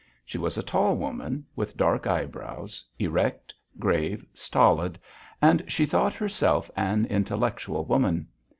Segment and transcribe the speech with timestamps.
[0.25, 4.97] She was a tall woman, with dark eyebrows, erect, grave, stolid,
[5.43, 8.27] and she thought herself an intellectual woman.